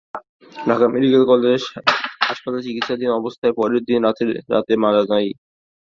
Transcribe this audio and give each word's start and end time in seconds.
Dhaka 0.61 0.85
medical 0.93 1.23
college 1.31 1.61
হাসপাতালে 2.21 2.65
চিকিৎসাধীন 2.67 3.09
অবস্থায় 3.19 3.53
পরের 3.59 3.81
দিন 3.87 3.99
রাতে 4.05 4.23
রাতে 4.53 4.73
মারা 4.83 5.01
যায়। 5.03 5.29